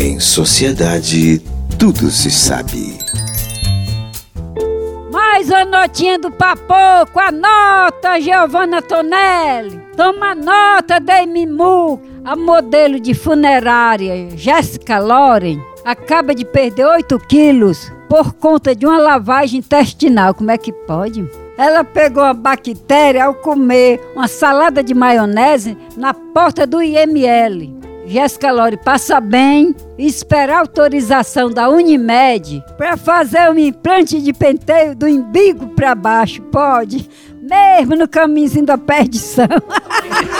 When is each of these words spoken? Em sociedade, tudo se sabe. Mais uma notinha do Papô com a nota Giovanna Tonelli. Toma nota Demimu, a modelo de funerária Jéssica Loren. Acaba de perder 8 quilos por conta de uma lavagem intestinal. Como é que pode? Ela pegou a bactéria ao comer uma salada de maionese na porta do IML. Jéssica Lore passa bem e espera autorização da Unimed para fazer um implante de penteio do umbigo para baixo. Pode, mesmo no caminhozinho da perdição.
Em 0.00 0.20
sociedade, 0.20 1.42
tudo 1.76 2.08
se 2.08 2.30
sabe. 2.30 2.96
Mais 5.10 5.48
uma 5.48 5.64
notinha 5.64 6.16
do 6.16 6.30
Papô 6.30 7.04
com 7.12 7.18
a 7.18 7.32
nota 7.32 8.20
Giovanna 8.20 8.80
Tonelli. 8.80 9.76
Toma 9.96 10.36
nota 10.36 11.00
Demimu, 11.00 12.00
a 12.24 12.36
modelo 12.36 13.00
de 13.00 13.12
funerária 13.12 14.30
Jéssica 14.36 15.00
Loren. 15.00 15.60
Acaba 15.84 16.32
de 16.32 16.44
perder 16.44 16.86
8 16.86 17.18
quilos 17.26 17.90
por 18.08 18.34
conta 18.34 18.76
de 18.76 18.86
uma 18.86 18.98
lavagem 18.98 19.58
intestinal. 19.58 20.32
Como 20.32 20.52
é 20.52 20.56
que 20.56 20.72
pode? 20.72 21.28
Ela 21.56 21.82
pegou 21.82 22.22
a 22.22 22.32
bactéria 22.32 23.24
ao 23.24 23.34
comer 23.34 24.00
uma 24.14 24.28
salada 24.28 24.80
de 24.80 24.94
maionese 24.94 25.76
na 25.96 26.14
porta 26.14 26.64
do 26.64 26.80
IML. 26.80 27.87
Jéssica 28.08 28.50
Lore 28.50 28.78
passa 28.78 29.20
bem 29.20 29.76
e 29.98 30.06
espera 30.06 30.60
autorização 30.60 31.50
da 31.50 31.68
Unimed 31.68 32.64
para 32.78 32.96
fazer 32.96 33.50
um 33.50 33.58
implante 33.58 34.18
de 34.18 34.32
penteio 34.32 34.96
do 34.96 35.04
umbigo 35.04 35.68
para 35.68 35.94
baixo. 35.94 36.40
Pode, 36.44 37.06
mesmo 37.42 37.94
no 37.94 38.08
caminhozinho 38.08 38.64
da 38.64 38.78
perdição. 38.78 39.46